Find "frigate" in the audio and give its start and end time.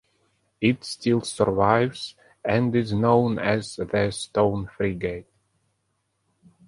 4.75-5.29